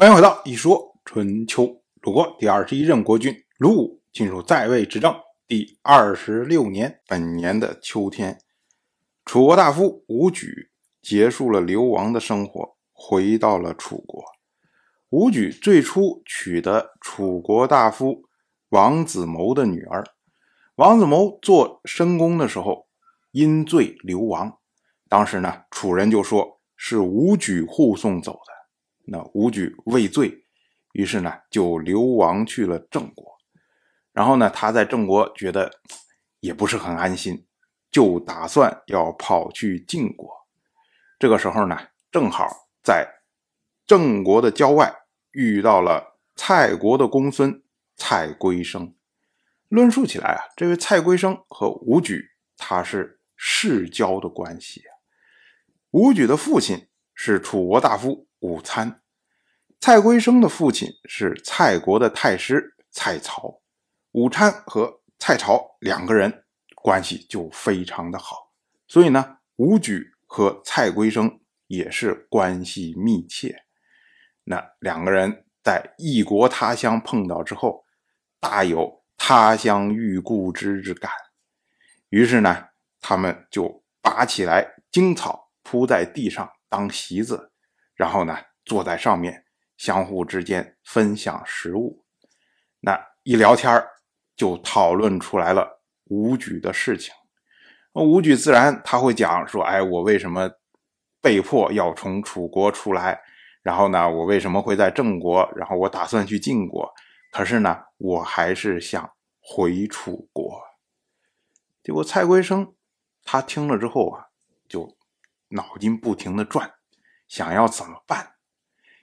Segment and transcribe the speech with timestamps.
[0.00, 1.82] 欢迎回到一说春秋。
[2.00, 5.14] 鲁国第二十一任国君鲁武进入在位执政
[5.46, 8.40] 第二十六年，本年的秋天，
[9.26, 10.70] 楚国大夫伍举
[11.02, 14.24] 结束了流亡的生活，回到了楚国。
[15.10, 18.22] 伍举最初娶的楚国大夫
[18.70, 20.02] 王子谋的女儿，
[20.76, 22.86] 王子谋做申公的时候
[23.32, 24.60] 因罪流亡，
[25.10, 28.59] 当时呢，楚人就说是伍举护送走的。
[29.12, 30.44] 那伍举畏罪，
[30.92, 33.36] 于是呢就流亡去了郑国。
[34.12, 35.68] 然后呢，他在郑国觉得
[36.38, 37.44] 也不是很安心，
[37.90, 40.30] 就打算要跑去晋国。
[41.18, 41.76] 这个时候呢，
[42.12, 43.08] 正好在
[43.84, 44.94] 郑国的郊外
[45.32, 47.60] 遇到了蔡国的公孙
[47.96, 48.94] 蔡归生。
[49.68, 54.94] 论述起来啊，这位蔡归生和伍举他是世交的关系啊。
[55.90, 59.00] 伍举的父亲是楚国大夫午餐。
[59.80, 63.62] 蔡归生的父亲是蔡国的太师蔡朝，
[64.12, 68.52] 午餐和蔡朝两个人关系就非常的好，
[68.86, 73.64] 所以呢，伍举和蔡归生也是关系密切。
[74.44, 77.84] 那两个人在异国他乡碰到之后，
[78.38, 81.10] 大有他乡遇故知之感。
[82.08, 82.68] 于是呢，
[83.00, 87.49] 他们就拔起来荆草铺在地上当席子，
[88.00, 88.34] 然后呢，
[88.64, 89.44] 坐在上面。
[89.76, 92.04] 相互之间分享食物，
[92.80, 93.82] 那一聊天
[94.36, 97.14] 就讨论出来了武举的事情。
[97.94, 100.50] 武举自然他会讲说：“哎，我为什么
[101.22, 103.22] 被迫要从楚国出来？
[103.62, 105.50] 然后呢，我为什么会在郑国？
[105.56, 106.92] 然后我打算去晋国，
[107.32, 110.60] 可是呢，我还是想回楚国。”
[111.82, 112.74] 结果蔡归生
[113.24, 114.26] 他听了之后啊，
[114.68, 114.94] 就
[115.48, 116.70] 脑筋不停的转，
[117.30, 118.34] 想要怎么办。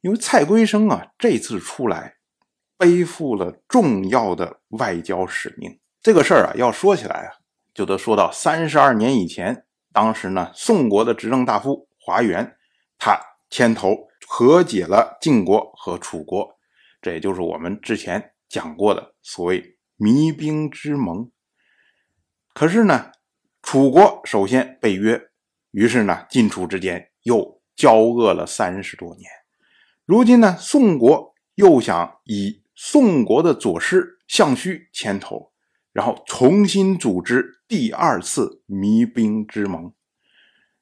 [0.00, 2.16] 因为蔡归生啊，这次出来
[2.78, 5.78] 背负了重要的外交使命。
[6.00, 7.30] 这个事儿啊，要说起来啊，
[7.74, 9.66] 就得说到三十二年以前。
[9.92, 12.56] 当时呢，宋国的执政大夫华元，
[12.98, 16.58] 他牵头和解了晋国和楚国，
[17.02, 21.30] 这也就是我们之前讲过的所谓弭兵之盟。
[22.54, 23.12] 可是呢，
[23.62, 25.20] 楚国首先被约，
[25.72, 29.30] 于是呢，晋楚之间又交恶了三十多年。
[30.04, 35.52] 如今呢，宋国又想以宋国的左师项须牵头，
[35.92, 39.92] 然后重新组织第二次弭兵之盟。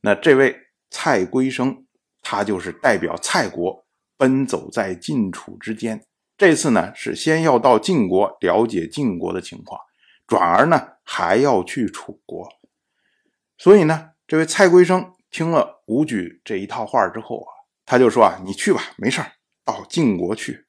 [0.00, 0.56] 那这位
[0.90, 1.86] 蔡归生，
[2.20, 3.86] 他就是代表蔡国
[4.16, 6.04] 奔走在晋楚之间。
[6.36, 9.80] 这次呢，是先要到晋国了解晋国的情况，
[10.26, 12.48] 转而呢还要去楚国。
[13.56, 17.50] 所以呢，这位蔡归生听了武举这一套话之后啊。
[17.84, 19.20] 他就说啊，你去吧，没事
[19.64, 20.66] 到晋国去。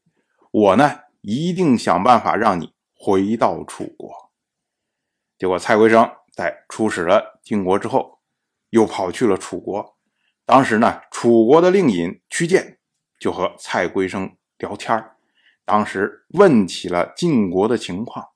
[0.49, 4.11] 我呢，一定想办法让你回到楚国。
[5.37, 8.17] 结果蔡圭生在出使了晋国之后，
[8.71, 9.97] 又跑去了楚国。
[10.47, 12.79] 当时呢，楚国的令尹屈建
[13.19, 15.11] 就和蔡圭生聊天
[15.63, 18.29] 当时问起了晋国的情况。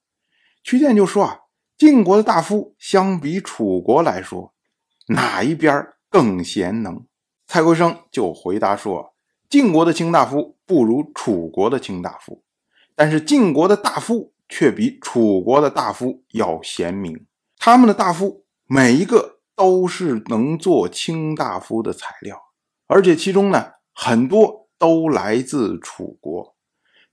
[0.63, 1.39] 屈建就说啊，
[1.75, 4.53] 晋国的大夫相比楚国来说，
[5.07, 7.05] 哪一边更贤能？
[7.47, 9.13] 蔡归生就回答说
[9.49, 12.43] ：“晋国的卿大夫不如楚国的卿大夫，
[12.95, 17.25] 但是晋国的大夫却比楚国的大夫要贤明。
[17.57, 22.39] 他们的大夫每一个都是能做卿大夫的材料，
[22.87, 26.55] 而且其中呢很多都来自楚国。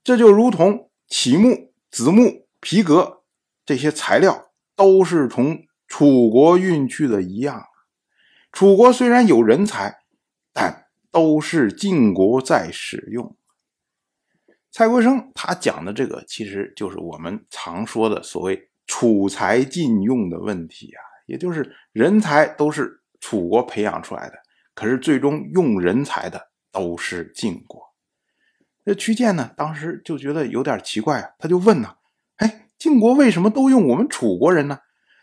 [0.05, 3.23] 这就如同启木、子木、皮革
[3.65, 7.65] 这些材料都是从楚国运去的一样。
[8.57, 9.99] 楚国虽然有人才。”
[10.59, 13.37] 但都是晋国在使用。
[14.73, 24.37] 蔡国生他讲的这个，其实就是我们常说的所谓“楚才晋用”的问题啊，也就是人才都是楚国培养出来的，
[24.75, 27.79] 可是最终用人才的都是晋国。
[28.83, 31.97] 这屈建呢，当时就觉得有点奇怪啊，他就问呢
[32.37, 34.79] ：“哎，晋国为什么都用我们楚国人呢？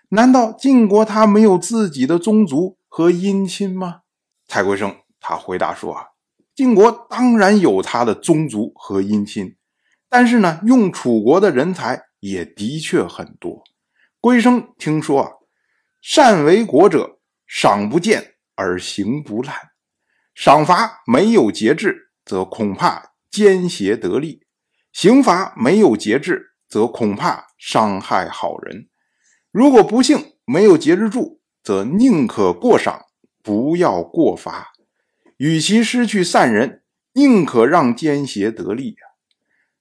[0.10, 4.02] 难道晋国他没有自己的宗族和姻亲吗？”
[4.48, 4.96] 蔡圭生。
[5.26, 6.06] 他回答说：“啊，
[6.54, 9.56] 晋国当然有他的宗族和姻亲，
[10.10, 13.64] 但是呢，用楚国的人才也的确很多。
[14.20, 15.32] 归生听说啊，
[16.02, 19.56] 善为国者，赏不见而行不滥；
[20.36, 24.42] 赏罚没有节制，则恐怕奸邪得利；
[24.92, 28.90] 刑罚没有节制，则恐怕伤害好人。
[29.52, 33.06] 如果不幸没有节制住，则宁可过赏，
[33.42, 34.74] 不要过罚。”
[35.38, 36.84] 与其失去善人，
[37.14, 38.98] 宁可让奸邪得利呀。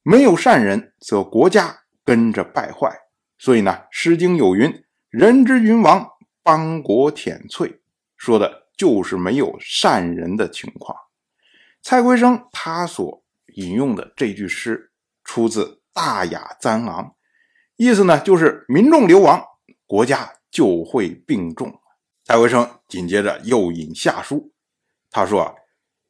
[0.02, 2.90] 没有善人，则国家跟着败坏。
[3.38, 6.08] 所以呢，《诗经》有云：“人之云亡，
[6.42, 7.80] 邦国殄瘁。”
[8.16, 10.96] 说的就是没有善人的情况。
[11.82, 13.24] 蔡圭生他所
[13.54, 14.92] 引用的这句诗
[15.24, 17.04] 出自《大雅·簪昂》，
[17.76, 19.44] 意思呢就是民众流亡，
[19.86, 21.80] 国家就会病重。
[22.22, 24.52] 蔡圭生紧接着又引下书，
[25.10, 25.56] 他说：“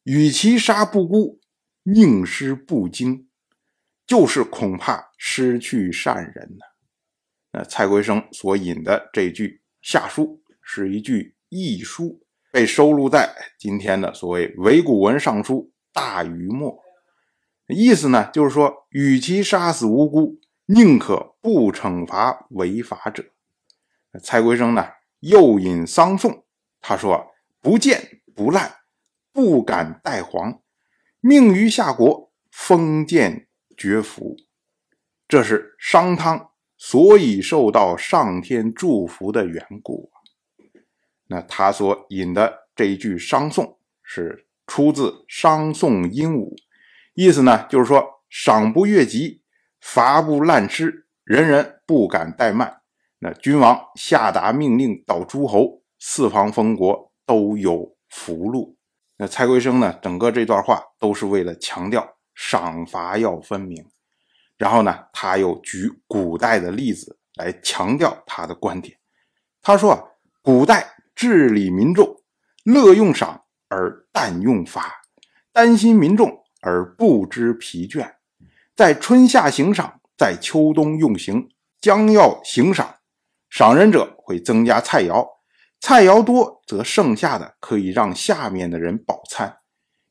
[0.04, 1.40] 与其杀不辜，
[1.84, 3.28] 宁失不精。”
[4.04, 6.66] 就是恐怕失去善人呢。
[7.52, 16.78] 那蔡圭生所引的这句下书是一句译书，被收录在今天的所谓《伪古文尚书大禹谟》。
[17.74, 23.24] 意思呢，就是说，与其杀死无辜，宁可不惩罚违法者。
[24.20, 24.86] 蔡圭生呢，
[25.20, 26.44] 又引桑颂，
[26.80, 27.32] 他说
[27.62, 28.76] ：“不见不烂，
[29.32, 30.60] 不敢代皇，
[31.20, 34.36] 命于夏国，封建。”绝福，
[35.26, 40.12] 这是商汤所以受到上天祝福的缘故。
[41.26, 46.50] 那他所引的这一句商颂是出自《商颂鹦鹉》，
[47.14, 49.42] 意思呢就是说，赏不越级，
[49.80, 52.81] 罚不滥施，人人不敢怠慢。
[53.24, 58.76] 那君王下达命令到诸侯，四方封国都有福禄。
[59.16, 62.04] 那蔡圭生呢，整个这段话都是为了强调。
[62.34, 63.86] 赏罚要分明，
[64.56, 68.98] 然后呢，他又举古代的例子来强调他的观点。
[69.62, 70.02] 他说啊，
[70.40, 72.16] 古代治理民众，
[72.64, 75.02] 乐用赏而淡用罚，
[75.52, 78.14] 担心民众而不知疲倦，
[78.74, 81.48] 在春夏行赏，在秋冬用刑。
[81.80, 82.94] 将要行赏，
[83.52, 85.28] 赏人者会增加菜肴，
[85.78, 89.58] 菜肴多则剩下的可以让下面的人饱餐。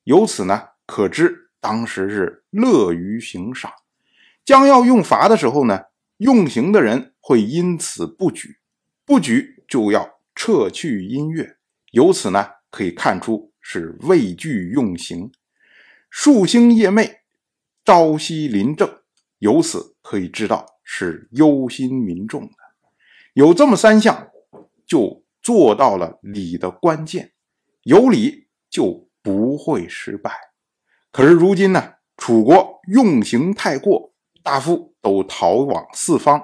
[0.04, 1.50] 由此呢，可知。
[1.60, 3.72] 当时是乐于行赏，
[4.46, 5.86] 将要用罚的时候呢，
[6.18, 8.60] 用刑的人会因此不举，
[9.06, 11.58] 不举就要撤去音乐。
[11.94, 15.32] 由此呢，可以看出是畏惧用刑。
[16.12, 17.12] 数星夜寐，
[17.84, 19.02] 朝夕临政，
[19.40, 22.61] 由此可以知道是忧心民众的。
[23.34, 24.30] 有这么三项，
[24.86, 27.32] 就做到了礼的关键，
[27.84, 30.32] 有礼就不会失败。
[31.12, 34.14] 可是如今呢，楚国用刑太过，
[34.44, 36.42] 大夫都逃往四方，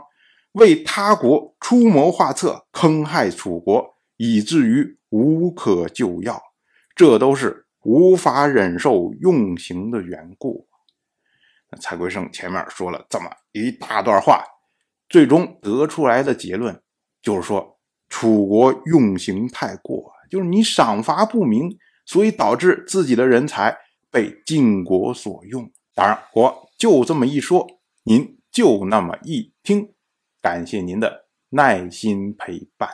[0.53, 6.41] 为他国出谋划策，坑害楚国，以至于无可救药。
[6.95, 10.67] 这都是无法忍受用刑的缘故。
[11.69, 14.43] 那蔡圭生前面说了这么一大段话，
[15.09, 16.81] 最终得出来的结论
[17.21, 23.77] 就是说，楚国用刑太过，就是你赏罚不明，所以导致自己的人才。
[24.09, 27.67] 被晋国所用，当然我就这么一说，
[28.05, 29.93] 您就那么一听，
[30.41, 32.89] 感谢您的耐心陪伴。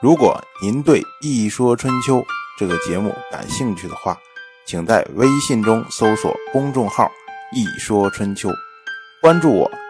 [0.00, 2.18] 如果您对《一说春秋》
[2.56, 4.16] 这个节目感兴趣的话，
[4.64, 7.10] 请在微信中搜索公众号
[7.52, 8.48] “一说春秋”，
[9.20, 9.70] 关注我，